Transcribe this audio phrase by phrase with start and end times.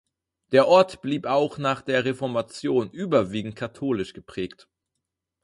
[0.51, 4.67] Der Ort blieb auch nach der Reformation überwiegend katholisch geprägt.